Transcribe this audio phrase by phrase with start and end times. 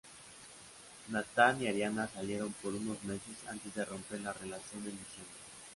[1.09, 5.37] Nathan y Ariana salieron por unos meses antes de romper la relación en diciembre.